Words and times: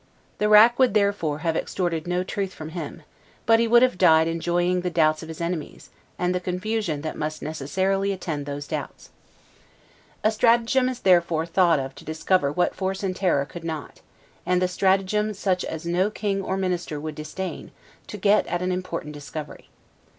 The 0.39 0.49
rack 0.49 0.79
would, 0.79 0.95
therefore, 0.95 1.39
have 1.45 1.55
extorted 1.55 2.07
no 2.07 2.23
truth 2.23 2.55
from 2.55 2.69
him; 2.69 3.03
but 3.45 3.59
he 3.59 3.67
would 3.67 3.83
have 3.83 3.99
died 3.99 4.27
enjoying 4.27 4.81
the 4.81 4.89
doubts 4.89 5.21
of 5.21 5.29
his 5.29 5.39
enemies, 5.39 5.91
and 6.17 6.33
the 6.33 6.39
confusion 6.39 7.01
that 7.01 7.15
must 7.15 7.43
necessarily 7.43 8.11
attend 8.11 8.47
those 8.47 8.65
doubts. 8.65 9.11
A 10.23 10.31
stratagem 10.31 10.89
is 10.89 11.01
therefore 11.01 11.45
thought 11.45 11.77
of 11.77 11.93
to 11.93 12.03
discover 12.03 12.51
what 12.51 12.73
force 12.73 13.03
and 13.03 13.15
terror 13.15 13.45
could 13.45 13.63
not, 13.63 14.01
and 14.43 14.59
the 14.59 14.67
stratagem 14.67 15.35
such 15.35 15.63
as 15.63 15.85
no 15.85 16.09
king 16.09 16.41
or 16.41 16.57
minister 16.57 16.99
would 16.99 17.13
disdain, 17.13 17.69
to 18.07 18.17
get 18.17 18.47
at 18.47 18.63
an 18.63 18.71
important 18.71 19.13
discovery. 19.13 19.69